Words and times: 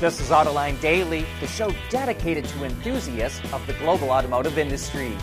This 0.00 0.18
is 0.18 0.30
Autoline 0.30 0.80
Daily, 0.80 1.26
the 1.40 1.46
show 1.46 1.70
dedicated 1.90 2.46
to 2.46 2.64
enthusiasts 2.64 3.52
of 3.52 3.66
the 3.66 3.74
global 3.74 4.08
automotive 4.08 4.56
industry. 4.56 5.14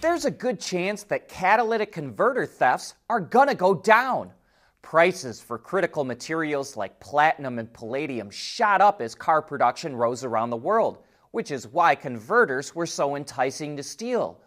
There's 0.00 0.24
a 0.24 0.32
good 0.32 0.58
chance 0.58 1.04
that 1.04 1.28
catalytic 1.28 1.92
converter 1.92 2.46
thefts 2.46 2.94
are 3.08 3.20
gonna 3.20 3.54
go 3.54 3.72
down. 3.72 4.32
Prices 4.82 5.40
for 5.40 5.58
critical 5.58 6.02
materials 6.02 6.76
like 6.76 6.98
platinum 6.98 7.60
and 7.60 7.72
palladium 7.72 8.30
shot 8.30 8.80
up 8.80 9.00
as 9.00 9.14
car 9.14 9.40
production 9.42 9.94
rose 9.94 10.24
around 10.24 10.50
the 10.50 10.56
world, 10.56 11.04
which 11.30 11.52
is 11.52 11.68
why 11.68 11.94
converters 11.94 12.74
were 12.74 12.84
so 12.84 13.14
enticing 13.14 13.76
to 13.76 13.84
steal. 13.84 14.40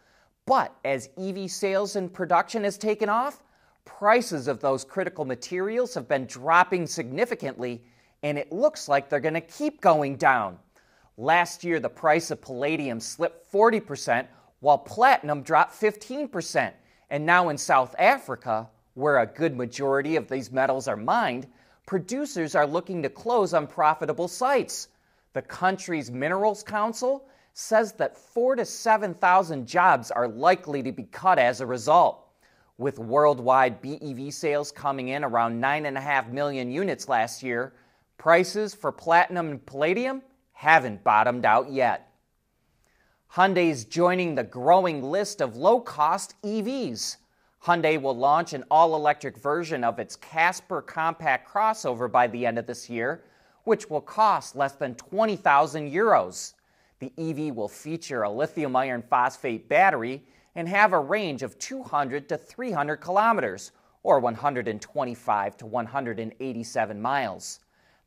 But 0.45 0.75
as 0.83 1.07
EV 1.17 1.49
sales 1.49 1.95
and 1.95 2.13
production 2.13 2.65
has 2.65 2.77
taken 2.77 3.07
off, 3.07 3.41
prices 3.85 4.49
of 4.49 4.59
those 4.59 4.83
critical 4.83 5.23
materials 5.23 5.93
have 5.93 6.09
been 6.09 6.25
dropping 6.25 6.85
significantly 6.85 7.81
and 8.23 8.37
it 8.37 8.51
looks 8.51 8.87
like 8.87 9.09
they're 9.09 9.19
going 9.19 9.33
to 9.33 9.41
keep 9.41 9.81
going 9.81 10.15
down. 10.15 10.57
Last 11.17 11.63
year, 11.63 11.79
the 11.79 11.89
price 11.89 12.31
of 12.31 12.41
palladium 12.41 12.99
slipped 12.99 13.51
40%, 13.51 14.25
while 14.61 14.77
platinum 14.77 15.43
dropped 15.43 15.79
15%. 15.79 16.71
And 17.09 17.25
now 17.25 17.49
in 17.49 17.57
South 17.57 17.93
Africa, 17.99 18.69
where 18.95 19.19
a 19.19 19.27
good 19.27 19.55
majority 19.55 20.15
of 20.15 20.29
these 20.29 20.51
metals 20.51 20.87
are 20.87 20.95
mined, 20.95 21.47
producers 21.85 22.55
are 22.55 22.65
looking 22.65 23.03
to 23.03 23.09
close 23.09 23.53
unprofitable 23.53 24.29
sites. 24.29 24.87
The 25.33 25.41
country's 25.41 26.09
Minerals 26.09 26.63
Council 26.63 27.25
says 27.53 27.91
that 27.93 28.17
4 28.17 28.55
to 28.55 28.65
7,000 28.65 29.67
jobs 29.67 30.11
are 30.11 30.27
likely 30.27 30.81
to 30.81 30.91
be 30.91 31.03
cut 31.03 31.37
as 31.37 31.61
a 31.61 31.65
result. 31.65 32.19
With 32.77 32.97
worldwide 32.97 33.81
BEV 33.81 34.33
sales 34.33 34.71
coming 34.71 35.09
in 35.09 35.23
around 35.23 35.61
9.5 35.61 36.31
million 36.31 36.71
units 36.71 37.07
last 37.07 37.43
year, 37.43 37.73
Prices 38.23 38.73
for 38.73 38.93
platinum 38.93 39.49
and 39.49 39.65
palladium 39.65 40.21
haven't 40.53 41.03
bottomed 41.03 41.43
out 41.43 41.69
yet. 41.69 42.13
Hyundai's 43.33 43.83
joining 43.83 44.33
the 44.33 44.45
growing 44.45 45.03
list 45.03 45.41
of 45.41 45.57
low 45.57 45.81
cost 45.81 46.41
EVs. 46.41 47.17
Hyundai 47.65 48.01
will 48.01 48.15
launch 48.15 48.53
an 48.53 48.63
all 48.71 48.95
electric 48.95 49.35
version 49.37 49.83
of 49.83 49.99
its 49.99 50.15
Casper 50.15 50.81
compact 50.81 51.51
crossover 51.51 52.09
by 52.09 52.27
the 52.27 52.45
end 52.45 52.57
of 52.57 52.65
this 52.65 52.89
year, 52.89 53.25
which 53.65 53.89
will 53.89 53.99
cost 53.99 54.55
less 54.55 54.75
than 54.75 54.95
20,000 54.95 55.91
euros. 55.91 56.53
The 56.99 57.11
EV 57.17 57.53
will 57.53 57.67
feature 57.67 58.23
a 58.23 58.31
lithium 58.31 58.73
iron 58.77 59.01
phosphate 59.01 59.67
battery 59.67 60.23
and 60.55 60.69
have 60.69 60.93
a 60.93 60.99
range 61.01 61.43
of 61.43 61.59
200 61.59 62.29
to 62.29 62.37
300 62.37 63.01
kilometers, 63.01 63.73
or 64.01 64.21
125 64.21 65.57
to 65.57 65.65
187 65.65 67.01
miles. 67.01 67.59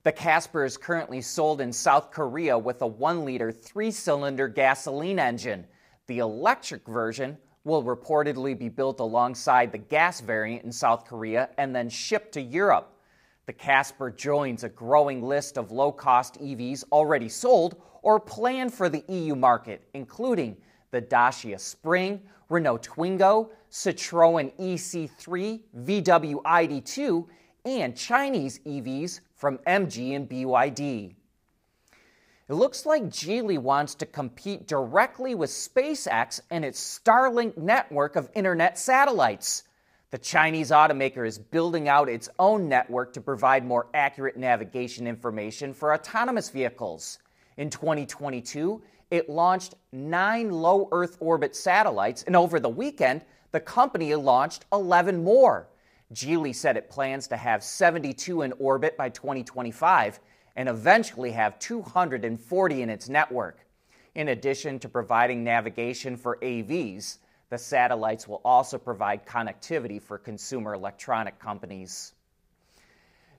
The 0.06 0.12
Casper 0.12 0.64
is 0.64 0.76
currently 0.76 1.20
sold 1.20 1.60
in 1.60 1.72
South 1.72 2.12
Korea 2.12 2.56
with 2.56 2.80
a 2.82 2.86
1 2.86 3.24
liter, 3.24 3.50
3 3.50 3.90
cylinder 3.90 4.46
gasoline 4.46 5.18
engine. 5.18 5.66
The 6.06 6.18
electric 6.18 6.86
version 6.86 7.36
will 7.64 7.82
reportedly 7.82 8.56
be 8.56 8.68
built 8.68 9.00
alongside 9.00 9.72
the 9.72 9.78
gas 9.78 10.20
variant 10.20 10.62
in 10.62 10.70
South 10.70 11.06
Korea 11.06 11.48
and 11.58 11.74
then 11.74 11.88
shipped 11.88 12.30
to 12.34 12.40
Europe. 12.40 13.00
The 13.46 13.52
Casper 13.52 14.12
joins 14.12 14.62
a 14.62 14.68
growing 14.68 15.24
list 15.24 15.58
of 15.58 15.72
low 15.72 15.90
cost 15.90 16.40
EVs 16.40 16.84
already 16.92 17.28
sold 17.28 17.82
or 18.02 18.20
planned 18.20 18.72
for 18.72 18.88
the 18.88 19.02
EU 19.08 19.34
market, 19.34 19.88
including 19.92 20.56
the 20.92 21.00
Dacia 21.00 21.58
Spring, 21.58 22.22
Renault 22.48 22.78
Twingo, 22.78 23.48
Citroën 23.72 24.52
EC3, 24.56 25.62
VW 25.84 26.42
ID2, 26.44 27.26
and 27.66 27.96
Chinese 27.96 28.60
EVs 28.60 29.20
from 29.34 29.58
MG 29.66 30.14
and 30.14 30.28
BYD. 30.28 31.14
It 32.48 32.54
looks 32.54 32.86
like 32.86 33.04
Geely 33.06 33.58
wants 33.58 33.96
to 33.96 34.06
compete 34.06 34.68
directly 34.68 35.34
with 35.34 35.50
SpaceX 35.50 36.40
and 36.50 36.64
its 36.64 36.80
Starlink 36.80 37.56
network 37.56 38.14
of 38.14 38.30
internet 38.34 38.78
satellites. 38.78 39.64
The 40.10 40.18
Chinese 40.18 40.70
automaker 40.70 41.26
is 41.26 41.40
building 41.40 41.88
out 41.88 42.08
its 42.08 42.28
own 42.38 42.68
network 42.68 43.12
to 43.14 43.20
provide 43.20 43.66
more 43.66 43.88
accurate 43.94 44.36
navigation 44.36 45.08
information 45.08 45.74
for 45.74 45.92
autonomous 45.92 46.50
vehicles. 46.50 47.18
In 47.56 47.68
2022, 47.68 48.80
it 49.10 49.28
launched 49.28 49.74
nine 49.90 50.50
low 50.50 50.88
Earth 50.92 51.16
orbit 51.18 51.56
satellites, 51.56 52.22
and 52.22 52.36
over 52.36 52.60
the 52.60 52.68
weekend, 52.68 53.24
the 53.50 53.60
company 53.60 54.14
launched 54.14 54.66
11 54.72 55.24
more. 55.24 55.68
Geely 56.12 56.54
said 56.54 56.76
it 56.76 56.88
plans 56.88 57.26
to 57.28 57.36
have 57.36 57.64
72 57.64 58.42
in 58.42 58.52
orbit 58.58 58.96
by 58.96 59.08
2025 59.08 60.20
and 60.54 60.68
eventually 60.68 61.32
have 61.32 61.58
240 61.58 62.82
in 62.82 62.90
its 62.90 63.08
network. 63.08 63.66
In 64.14 64.28
addition 64.28 64.78
to 64.78 64.88
providing 64.88 65.44
navigation 65.44 66.16
for 66.16 66.38
AVs, 66.42 67.18
the 67.50 67.58
satellites 67.58 68.26
will 68.26 68.40
also 68.44 68.78
provide 68.78 69.26
connectivity 69.26 70.00
for 70.00 70.18
consumer 70.18 70.74
electronic 70.74 71.38
companies. 71.38 72.12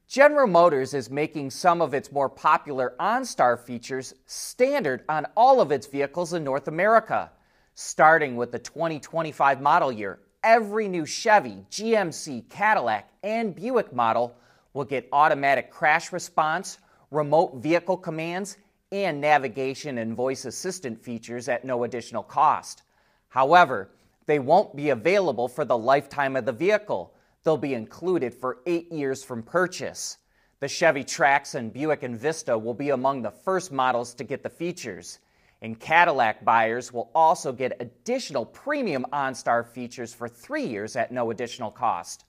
General 0.07 0.47
Motors 0.47 0.93
is 0.93 1.09
making 1.09 1.49
some 1.49 1.81
of 1.81 1.93
its 1.93 2.11
more 2.11 2.29
popular 2.29 2.95
OnStar 2.99 3.59
features 3.59 4.13
standard 4.25 5.03
on 5.09 5.25
all 5.35 5.59
of 5.59 5.71
its 5.71 5.87
vehicles 5.87 6.31
in 6.33 6.43
North 6.43 6.69
America. 6.69 7.31
Starting 7.75 8.37
with 8.37 8.51
the 8.51 8.59
2025 8.59 9.61
model 9.61 9.91
year, 9.91 10.19
every 10.47 10.87
new 10.87 11.05
Chevy, 11.05 11.65
GMC, 11.69 12.49
Cadillac, 12.49 13.11
and 13.21 13.53
Buick 13.53 13.91
model 13.91 14.33
will 14.73 14.85
get 14.85 15.09
automatic 15.11 15.69
crash 15.69 16.13
response, 16.13 16.77
remote 17.11 17.57
vehicle 17.57 17.97
commands, 17.97 18.57
and 18.89 19.19
navigation 19.19 19.97
and 19.97 20.15
voice 20.15 20.45
assistant 20.45 21.03
features 21.03 21.49
at 21.49 21.65
no 21.65 21.83
additional 21.83 22.23
cost. 22.23 22.83
However, 23.27 23.89
they 24.25 24.39
won't 24.39 24.73
be 24.73 24.89
available 24.91 25.49
for 25.49 25.65
the 25.65 25.77
lifetime 25.77 26.37
of 26.37 26.45
the 26.45 26.53
vehicle. 26.53 27.13
They'll 27.43 27.57
be 27.57 27.73
included 27.73 28.33
for 28.33 28.59
eight 28.65 28.89
years 28.89 29.25
from 29.25 29.43
purchase. 29.43 30.17
The 30.61 30.69
Chevy 30.69 31.03
Trax 31.03 31.55
and 31.55 31.73
Buick 31.73 32.03
Envista 32.03 32.59
will 32.61 32.73
be 32.73 32.91
among 32.91 33.21
the 33.21 33.31
first 33.31 33.73
models 33.73 34.13
to 34.13 34.23
get 34.23 34.43
the 34.43 34.49
features. 34.49 35.19
And 35.61 35.79
Cadillac 35.79 36.45
buyers 36.45 36.93
will 36.93 37.09
also 37.15 37.51
get 37.51 37.77
additional 37.79 38.45
premium 38.45 39.05
OnStar 39.11 39.65
features 39.65 40.13
for 40.13 40.29
three 40.29 40.65
years 40.65 40.95
at 40.95 41.11
no 41.11 41.31
additional 41.31 41.71
cost. 41.71 42.25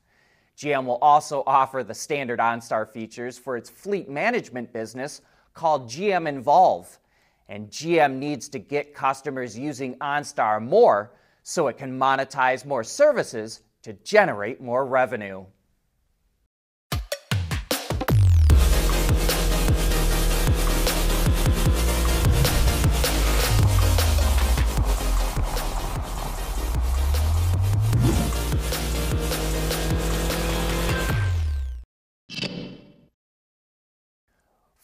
GM 0.57 0.87
will 0.87 0.99
also 1.03 1.45
offer 1.47 1.85
the 1.85 1.95
standard 1.95 2.41
OnStar 2.41 2.89
features 2.89 3.39
for 3.39 3.57
its 3.57 3.71
fleet 3.71 4.09
management 4.09 4.73
business 4.73 5.21
called 5.55 5.89
GM 5.89 6.27
Envolve. 6.27 6.99
And 7.49 7.71
GM 7.71 8.15
needs 8.15 8.49
to 8.51 8.59
get 8.59 8.95
customers 8.95 9.59
using 9.59 9.97
OnStar 9.97 10.61
more 10.63 11.13
so 11.43 11.69
it 11.69 11.79
can 11.79 11.99
monetize 11.99 12.65
more 12.65 12.85
services 12.85 13.63
to 13.83 13.93
generate 13.93 14.61
more 14.61 14.85
revenue. 14.85 15.45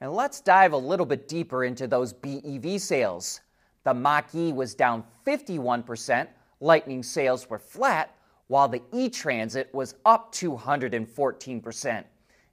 And 0.03 0.13
let's 0.13 0.43
dive 0.43 0.75
a 0.75 0.77
little 0.77 1.07
bit 1.07 1.29
deeper 1.29 1.65
into 1.65 1.87
those 1.87 2.13
BEV 2.13 2.79
sales. 2.79 3.41
The 3.85 3.95
Mach 3.95 4.35
E 4.35 4.53
was 4.53 4.75
down 4.75 5.03
51%, 5.27 6.29
Lightning 6.63 7.03
sales 7.03 7.51
were 7.51 7.59
flat, 7.59 8.15
while 8.47 8.69
the 8.69 8.83
E 8.93 9.09
Transit 9.09 9.69
was 9.75 9.97
up 10.05 10.33
214%. 10.33 12.05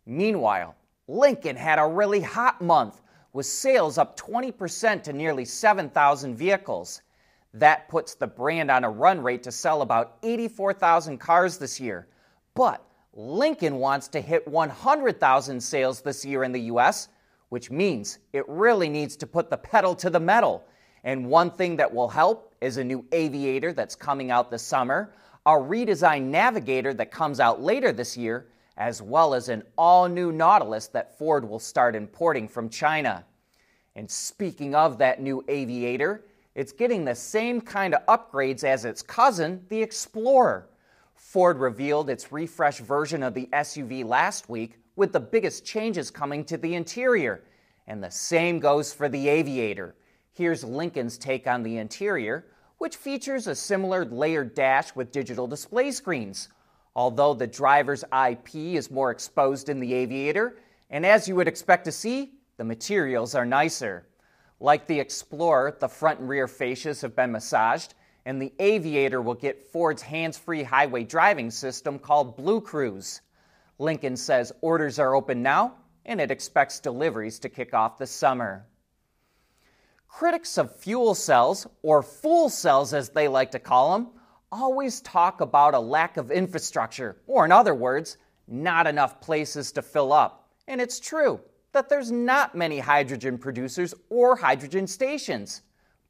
Meanwhile, 0.07 0.75
Lincoln 1.07 1.55
had 1.55 1.77
a 1.77 1.85
really 1.85 2.21
hot 2.21 2.59
month, 2.59 3.01
with 3.33 3.45
sales 3.45 3.99
up 3.99 4.19
20% 4.19 5.03
to 5.03 5.13
nearly 5.13 5.45
7,000 5.45 6.35
vehicles. 6.35 7.03
That 7.53 7.87
puts 7.87 8.15
the 8.15 8.25
brand 8.25 8.71
on 8.71 8.83
a 8.83 8.89
run 8.89 9.21
rate 9.21 9.43
to 9.43 9.51
sell 9.51 9.83
about 9.83 10.17
84,000 10.23 11.19
cars 11.19 11.59
this 11.59 11.79
year. 11.79 12.07
But 12.55 12.83
Lincoln 13.13 13.75
wants 13.75 14.07
to 14.07 14.21
hit 14.21 14.47
100,000 14.47 15.61
sales 15.61 16.01
this 16.01 16.25
year 16.25 16.43
in 16.43 16.51
the 16.51 16.61
US, 16.61 17.09
which 17.49 17.69
means 17.69 18.17
it 18.33 18.49
really 18.49 18.89
needs 18.89 19.15
to 19.17 19.27
put 19.27 19.51
the 19.51 19.57
pedal 19.57 19.93
to 19.97 20.09
the 20.09 20.19
metal 20.19 20.63
And 21.03 21.27
one 21.27 21.51
thing 21.51 21.77
that 21.77 21.93
will 21.93 22.09
help 22.09 22.53
is 22.61 22.77
a 22.77 22.83
new 22.83 23.05
aviator 23.11 23.73
that's 23.73 23.95
coming 23.95 24.31
out 24.31 24.51
this 24.51 24.63
summer, 24.63 25.13
a 25.45 25.51
redesigned 25.51 26.25
navigator 26.25 26.93
that 26.93 27.11
comes 27.11 27.39
out 27.39 27.61
later 27.61 27.91
this 27.91 28.17
year, 28.17 28.47
as 28.77 29.01
well 29.01 29.33
as 29.33 29.49
an 29.49 29.63
all 29.77 30.07
new 30.07 30.31
Nautilus 30.31 30.87
that 30.87 31.17
Ford 31.17 31.47
will 31.47 31.59
start 31.59 31.95
importing 31.95 32.47
from 32.47 32.69
China. 32.69 33.25
And 33.95 34.09
speaking 34.09 34.75
of 34.75 34.97
that 34.97 35.21
new 35.21 35.43
aviator, 35.47 36.25
it's 36.55 36.71
getting 36.71 37.05
the 37.05 37.15
same 37.15 37.61
kind 37.61 37.93
of 37.93 38.05
upgrades 38.07 38.63
as 38.63 38.85
its 38.85 39.01
cousin, 39.01 39.65
the 39.69 39.81
Explorer. 39.81 40.69
Ford 41.15 41.57
revealed 41.57 42.09
its 42.09 42.31
refreshed 42.31 42.79
version 42.79 43.23
of 43.23 43.33
the 43.33 43.47
SUV 43.53 44.05
last 44.05 44.49
week, 44.49 44.77
with 44.95 45.13
the 45.13 45.19
biggest 45.19 45.65
changes 45.65 46.11
coming 46.11 46.43
to 46.45 46.57
the 46.57 46.75
interior. 46.75 47.43
And 47.87 48.03
the 48.03 48.11
same 48.11 48.59
goes 48.59 48.93
for 48.93 49.09
the 49.09 49.29
Aviator. 49.29 49.95
Here's 50.33 50.63
Lincoln's 50.63 51.17
take 51.17 51.47
on 51.47 51.63
the 51.63 51.77
interior, 51.77 52.45
which 52.77 52.95
features 52.95 53.47
a 53.47 53.55
similar 53.55 54.05
layered 54.05 54.55
dash 54.55 54.95
with 54.95 55.11
digital 55.11 55.47
display 55.47 55.91
screens. 55.91 56.49
Although 56.95 57.33
the 57.33 57.47
driver's 57.47 58.03
IP 58.05 58.55
is 58.55 58.89
more 58.89 59.11
exposed 59.11 59.69
in 59.69 59.79
the 59.79 59.93
Aviator, 59.93 60.57
and 60.89 61.05
as 61.05 61.27
you 61.27 61.35
would 61.35 61.47
expect 61.47 61.85
to 61.85 61.91
see, 61.91 62.33
the 62.57 62.63
materials 62.63 63.35
are 63.35 63.45
nicer. 63.45 64.07
Like 64.59 64.87
the 64.87 64.99
Explorer, 64.99 65.77
the 65.79 65.87
front 65.87 66.19
and 66.19 66.29
rear 66.29 66.47
fascias 66.47 67.01
have 67.01 67.15
been 67.15 67.31
massaged, 67.31 67.93
and 68.25 68.41
the 68.41 68.53
Aviator 68.59 69.21
will 69.21 69.35
get 69.35 69.71
Ford's 69.71 70.01
hands 70.01 70.37
free 70.37 70.63
highway 70.63 71.03
driving 71.03 71.51
system 71.51 71.97
called 71.99 72.37
BlueCruise. 72.37 73.21
Lincoln 73.77 74.17
says 74.17 74.51
orders 74.61 74.99
are 74.99 75.15
open 75.15 75.41
now, 75.41 75.75
and 76.05 76.19
it 76.19 76.31
expects 76.31 76.79
deliveries 76.79 77.39
to 77.39 77.49
kick 77.49 77.73
off 77.73 77.97
this 77.97 78.11
summer. 78.11 78.65
Critics 80.09 80.57
of 80.57 80.75
fuel 80.75 81.15
cells, 81.15 81.65
or 81.81 82.03
fool 82.03 82.49
cells 82.49 82.93
as 82.93 83.09
they 83.09 83.27
like 83.27 83.51
to 83.51 83.59
call 83.59 83.93
them, 83.93 84.09
always 84.51 85.01
talk 85.01 85.39
about 85.39 85.73
a 85.73 85.79
lack 85.79 86.17
of 86.17 86.31
infrastructure, 86.31 87.15
or 87.27 87.45
in 87.45 87.51
other 87.51 87.75
words, 87.75 88.17
not 88.47 88.87
enough 88.87 89.21
places 89.21 89.71
to 89.71 89.81
fill 89.81 90.11
up. 90.11 90.49
And 90.67 90.81
it's 90.81 90.99
true 90.99 91.39
that 91.71 91.87
there's 91.87 92.11
not 92.11 92.55
many 92.55 92.79
hydrogen 92.79 93.37
producers 93.37 93.93
or 94.09 94.35
hydrogen 94.35 94.87
stations. 94.87 95.61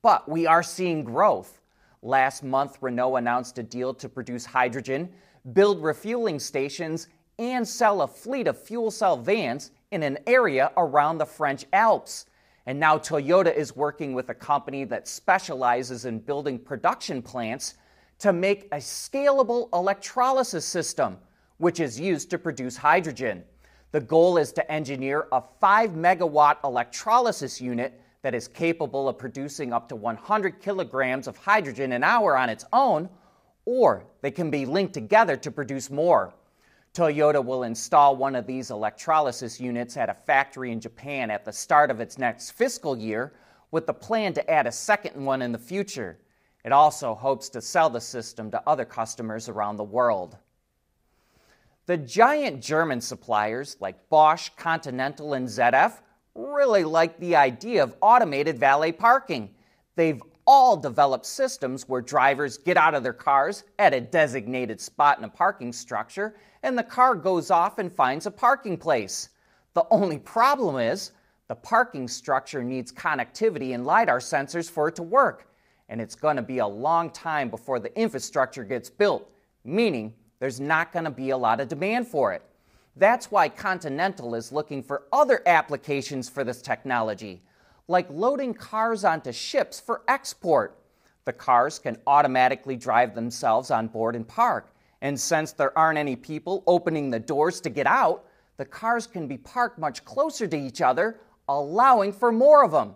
But 0.01 0.28
we 0.30 0.48
are 0.48 0.63
seeing 0.63 1.04
growth. 1.04 1.60
Last 2.01 2.44
month, 2.44 2.78
Renault 2.81 3.18
announced 3.18 3.60
a 3.60 3.63
deal 3.63 3.94
to 3.96 4.07
produce 4.07 4.46
hydrogen, 4.46 5.10
build 5.51 5.84
refueling 5.84 6.40
stations, 6.40 7.10
and 7.38 7.68
sell 7.68 8.01
a 8.01 8.07
fleet 8.07 8.48
of 8.48 8.57
fuel 8.57 8.92
cell 8.92 9.18
vans 9.18 9.72
in 9.92 10.04
an 10.04 10.18
area 10.25 10.72
around 10.78 11.18
the 11.18 11.25
French 11.25 11.66
Alps. 11.74 12.25
And 12.66 12.80
now 12.80 12.98
Toyota 12.98 13.56
is 13.56 13.76
working 13.76 14.14
with 14.14 14.30
a 14.30 14.34
company 14.34 14.84
that 14.86 15.08
specializes 15.08 16.06
in 16.06 16.20
building 16.20 16.60
production 16.60 17.22
plants 17.22 17.76
to 18.20 18.34
make 18.34 18.66
a 18.72 18.78
scalable 18.78 19.70
electrolysis 19.74 20.66
system, 20.66 21.18
which 21.58 21.80
is 21.80 22.00
used 22.00 22.30
to 22.30 22.38
produce 22.38 22.78
hydrogen. 22.78 23.44
The 23.92 24.02
goal 24.02 24.38
is 24.38 24.52
to 24.54 24.72
engineer 24.72 25.28
a 25.32 25.42
5 25.60 25.92
megawatt 25.92 26.58
electrolysis 26.64 27.60
unit 27.60 28.00
that 28.22 28.36
is 28.36 28.48
capable 28.48 29.08
of 29.08 29.18
producing 29.18 29.74
up 29.74 29.88
to 29.90 29.96
100 29.96 30.60
kilograms 30.62 31.28
of 31.28 31.38
hydrogen 31.38 31.94
an 31.94 32.04
hour 32.04 32.38
on 32.38 32.50
its 32.50 32.66
own, 32.74 33.10
or 33.66 34.06
they 34.22 34.32
can 34.32 34.52
be 34.52 34.66
linked 34.66 34.94
together 34.94 35.38
to 35.38 35.50
produce 35.50 35.90
more. 35.90 36.34
Toyota 36.94 37.44
will 37.44 37.63
install 37.63 38.15
one 38.15 38.36
of 38.36 38.47
these 38.47 38.71
electrolysis 38.71 39.59
units 39.59 39.95
at 39.95 40.09
a 40.09 40.13
factory 40.13 40.71
in 40.71 40.80
Japan 40.80 41.30
at 41.30 41.45
the 41.45 41.53
start 41.53 41.91
of 41.91 42.00
its 42.00 42.18
next 42.18 42.51
fiscal 42.51 42.97
year, 42.97 43.33
with 43.71 43.86
the 43.86 43.94
plan 43.94 44.33
to 44.33 44.50
add 44.50 44.65
a 44.65 44.71
second 44.71 45.24
one 45.24 45.41
in 45.41 45.51
the 45.51 45.59
future. 45.59 46.19
It 46.65 46.71
also 46.71 47.15
hopes 47.15 47.50
to 47.50 47.62
sell 47.62 47.89
the 47.89 48.01
system 48.01 48.50
to 48.51 48.63
other 48.68 48.86
customers 48.86 49.47
around 49.47 49.77
the 49.77 49.83
world. 49.83 50.38
The 51.86 51.97
giant 51.97 52.62
German 52.62 53.01
suppliers 53.01 53.77
like 53.80 54.09
Bosch, 54.09 54.50
Continental, 54.57 55.33
and 55.33 55.47
ZF 55.47 55.94
really 56.36 56.83
like 56.83 57.19
the 57.19 57.36
idea 57.36 57.83
of 57.83 57.95
automated 58.01 58.59
valet 58.59 58.91
parking. 58.91 59.50
They've 59.95 60.21
all 60.51 60.75
developed 60.75 61.28
systems 61.28 61.88
where 61.88 62.01
drivers 62.01 62.57
get 62.57 62.75
out 62.75 62.96
of 62.96 63.04
their 63.04 63.13
cars 63.13 63.66
at 63.78 63.94
a 63.94 64.01
designated 64.01 64.81
spot 64.81 65.19
in 65.19 65.24
a 65.24 65.30
parking 65.30 65.72
structure 65.72 66.36
and 66.63 66.75
the 66.75 66.81
car 66.81 67.13
goes 67.13 67.51
off 67.51 67.78
and 67.78 67.94
finds 67.94 68.25
a 68.25 68.31
parking 68.31 68.75
place. 68.75 69.30
The 69.75 69.86
only 69.92 70.18
problem 70.18 70.78
is 70.78 71.12
the 71.50 71.56
parking 71.56 72.07
structure 72.07 72.63
needs 72.63 72.92
connectivity 72.92 73.75
and 73.75 73.86
LiDAR 73.86 74.18
sensors 74.18 74.68
for 74.72 74.88
it 74.88 74.96
to 74.96 75.04
work, 75.04 75.54
and 75.88 76.01
it's 76.01 76.16
going 76.16 76.38
to 76.38 76.42
be 76.42 76.57
a 76.57 76.68
long 76.68 77.12
time 77.12 77.51
before 77.51 77.80
the 77.80 77.96
infrastructure 77.96 78.63
gets 78.63 78.90
built, 78.90 79.30
meaning 79.63 80.16
there's 80.40 80.60
not 80.60 80.92
going 80.92 81.06
to 81.06 81.12
be 81.12 81.30
a 81.30 81.38
lot 81.38 81.62
of 81.62 81.68
demand 81.68 82.07
for 82.07 82.34
it. 82.34 82.42
That's 82.96 83.30
why 83.30 83.50
Continental 83.50 84.34
is 84.34 84.51
looking 84.51 84.81
for 84.81 85.04
other 85.13 85.44
applications 85.46 86.28
for 86.28 86.44
this 86.44 86.60
technology, 86.60 87.44
like 87.89 88.07
loading 88.12 88.53
cars 88.53 89.03
onto 89.03 89.31
ships 89.31 89.80
for 89.80 90.03
export. 90.07 90.77
The 91.25 91.33
cars 91.33 91.80
can 91.80 91.97
automatically 92.06 92.75
drive 92.75 93.15
themselves 93.15 93.71
on 93.71 93.88
board 93.88 94.15
and 94.15 94.27
park. 94.27 94.74
And 95.01 95.19
since 95.19 95.53
there 95.53 95.75
aren't 95.77 95.97
any 95.97 96.15
people 96.15 96.63
opening 96.68 97.09
the 97.09 97.19
doors 97.19 97.59
to 97.62 97.69
get 97.69 97.88
out, 97.88 98.25
the 98.57 98.65
cars 98.65 99.07
can 99.07 99.27
be 99.27 99.38
parked 99.38 99.80
much 99.80 100.06
closer 100.06 100.47
to 100.47 100.57
each 100.57 100.81
other, 100.81 101.19
allowing 101.47 102.13
for 102.13 102.31
more 102.31 102.63
of 102.63 102.71
them. 102.71 102.94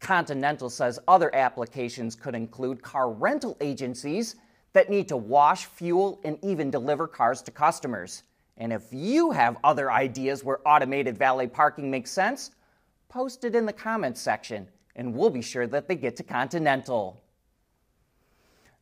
Continental 0.00 0.68
says 0.68 0.98
other 1.06 1.32
applications 1.34 2.16
could 2.16 2.34
include 2.34 2.82
car 2.82 3.12
rental 3.12 3.56
agencies 3.60 4.34
that 4.72 4.90
need 4.90 5.06
to 5.06 5.16
wash, 5.16 5.66
fuel, 5.66 6.20
and 6.24 6.36
even 6.42 6.68
deliver 6.68 7.06
cars 7.06 7.42
to 7.42 7.52
customers. 7.52 8.24
And 8.56 8.72
if 8.72 8.88
you 8.90 9.30
have 9.30 9.56
other 9.62 9.92
ideas 9.92 10.42
where 10.42 10.66
automated 10.66 11.16
valet 11.16 11.46
parking 11.46 11.90
makes 11.90 12.10
sense, 12.10 12.50
post 13.12 13.44
it 13.44 13.54
in 13.54 13.66
the 13.66 13.72
comments 13.72 14.22
section 14.22 14.66
and 14.96 15.14
we'll 15.14 15.28
be 15.28 15.42
sure 15.42 15.66
that 15.66 15.86
they 15.86 15.94
get 15.94 16.16
to 16.16 16.22
Continental. 16.22 17.22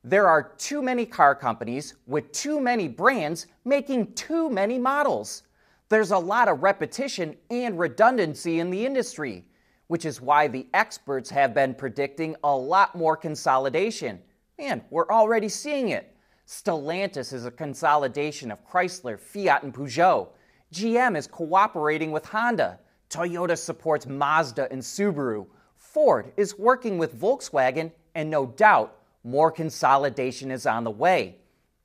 There 0.05 0.29
are 0.29 0.53
too 0.57 0.83
many 0.83 1.05
car 1.05 1.35
companies 1.35 1.95
with 2.07 2.31
too 2.31 2.61
many 2.61 2.87
brands 2.87 3.49
making 3.65 4.15
too 4.15 4.49
many 4.49 4.79
models. 4.79 5.43
There's 5.89 6.13
a 6.13 6.19
lot 6.19 6.47
of 6.47 6.63
repetition 6.63 7.37
and 7.51 7.77
redundancy 7.79 8.61
in 8.61 8.71
the 8.71 8.87
industry, 8.87 9.45
which 9.89 10.05
is 10.05 10.21
why 10.21 10.47
the 10.47 10.67
experts 10.75 11.29
have 11.31 11.53
been 11.53 11.75
predicting 11.75 12.37
a 12.45 12.57
lot 12.57 12.95
more 12.95 13.17
consolidation 13.17 14.21
and 14.61 14.83
we're 14.91 15.09
already 15.11 15.49
seeing 15.49 15.89
it. 15.89 16.15
Stellantis 16.47 17.33
is 17.33 17.47
a 17.47 17.51
consolidation 17.51 18.53
of 18.53 18.65
Chrysler, 18.65 19.19
Fiat, 19.19 19.65
and 19.65 19.75
Peugeot. 19.75 20.29
GM 20.73 21.17
is 21.17 21.27
cooperating 21.27 22.13
with 22.13 22.25
Honda. 22.27 22.79
Toyota 23.11 23.59
supports 23.59 24.07
Mazda 24.07 24.71
and 24.71 24.81
Subaru. 24.81 25.47
Ford 25.77 26.33
is 26.37 26.57
working 26.59 26.97
with 26.97 27.21
Volkswagen, 27.21 27.91
and 28.15 28.31
no 28.31 28.47
doubt 28.47 28.97
more 29.25 29.51
consolidation 29.51 30.51
is 30.51 30.65
on 30.65 30.85
the 30.85 30.91
way. 30.91 31.37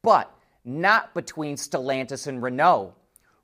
But 0.03 0.31
not 0.63 1.13
between 1.13 1.55
Stellantis 1.55 2.27
and 2.27 2.41
Renault. 2.41 2.93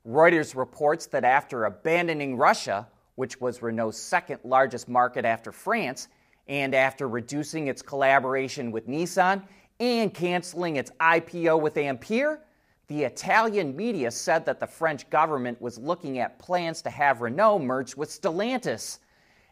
Reuters 0.07 0.55
reports 0.55 1.07
that 1.07 1.23
after 1.23 1.65
abandoning 1.65 2.37
Russia, 2.37 2.87
which 3.15 3.41
was 3.41 3.61
Renault's 3.61 3.99
second 3.99 4.39
largest 4.43 4.87
market 4.87 5.25
after 5.25 5.51
France, 5.51 6.07
and 6.47 6.73
after 6.75 7.07
reducing 7.07 7.67
its 7.67 7.81
collaboration 7.81 8.71
with 8.71 8.87
Nissan 8.87 9.43
and 9.79 10.13
canceling 10.13 10.75
its 10.75 10.91
IPO 10.99 11.61
with 11.61 11.77
Ampere, 11.77 12.41
the 12.91 13.05
Italian 13.05 13.73
media 13.73 14.11
said 14.11 14.45
that 14.45 14.59
the 14.59 14.67
French 14.67 15.09
government 15.09 15.61
was 15.61 15.77
looking 15.77 16.19
at 16.19 16.37
plans 16.39 16.81
to 16.81 16.89
have 16.89 17.21
Renault 17.21 17.59
merged 17.59 17.95
with 17.95 18.09
Stellantis. 18.09 18.99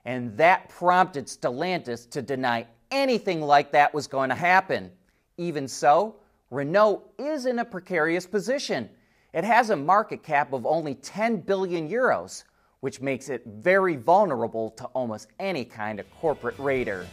And 0.04 0.36
that 0.38 0.68
prompted 0.68 1.28
Stellantis 1.28 2.10
to 2.10 2.22
deny 2.22 2.68
anything 2.92 3.40
like 3.40 3.72
that 3.72 3.94
was 3.94 4.08
going 4.08 4.28
to 4.28 4.36
happen. 4.36 4.92
Even 5.38 5.70
so, 5.70 6.18
Renault 6.52 7.04
is 7.18 7.46
in 7.46 7.60
a 7.60 7.66
precarious 7.66 8.28
position. 8.28 8.90
It 9.34 9.46
has 9.46 9.70
a 9.70 9.76
market 9.78 10.22
cap 10.22 10.52
of 10.52 10.66
only 10.66 10.96
10 10.96 11.38
billion 11.38 11.90
euros, 11.90 12.44
which 12.82 13.00
makes 13.00 13.30
it 13.30 13.44
very 13.46 13.96
vulnerable 13.96 14.72
to 14.72 14.84
almost 14.88 15.30
any 15.40 15.64
kind 15.64 16.02
of 16.02 16.12
corporate 16.20 16.60
raider. 16.60 17.08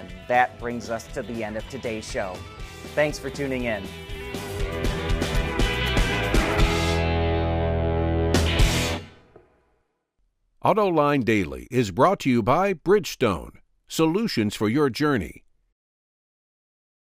And 0.00 0.12
that 0.26 0.58
brings 0.58 0.90
us 0.90 1.06
to 1.14 1.22
the 1.22 1.44
end 1.44 1.56
of 1.56 1.68
today's 1.68 2.10
show. 2.10 2.34
Thanks 2.96 3.20
for 3.20 3.30
tuning 3.30 3.64
in. 3.66 3.84
AutoLine 10.64 11.24
Daily 11.24 11.66
is 11.72 11.90
brought 11.90 12.20
to 12.20 12.30
you 12.30 12.40
by 12.40 12.72
Bridgestone, 12.72 13.56
solutions 13.88 14.54
for 14.54 14.68
your 14.68 14.90
journey. 14.90 15.42